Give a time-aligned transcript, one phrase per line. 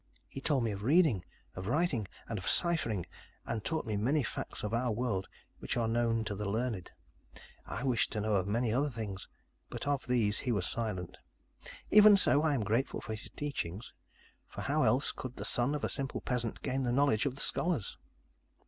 [0.27, 1.23] He told me of reading,
[1.55, 3.05] of writing, and of ciphering,
[3.45, 5.27] and taught me many facts of our world
[5.59, 6.89] which are known to the learned.
[7.67, 9.27] I wished to know of many other things,
[9.69, 11.19] but of these he was silent.
[11.91, 13.93] Even so, I am grateful for his teachings,
[14.47, 17.41] for how else could the son of a simple peasant gain the knowledge of the
[17.41, 17.99] scholars?